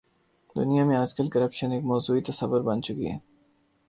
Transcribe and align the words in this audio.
دنیا 0.55 0.85
میں 0.85 0.95
آج 0.95 1.15
کل 1.15 1.27
کرپشن 1.29 1.71
ایک 1.71 1.83
موضوعی 1.83 2.21
تصور 2.21 2.61
بن 2.61 2.81
چکی 2.81 3.11
ہے۔ 3.11 3.17